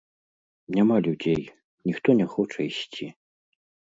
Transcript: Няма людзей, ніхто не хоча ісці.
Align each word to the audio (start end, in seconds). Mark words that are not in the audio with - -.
Няма 0.77 0.95
людзей, 1.07 1.43
ніхто 1.89 2.09
не 2.21 2.27
хоча 2.37 2.59
ісці. 2.69 3.05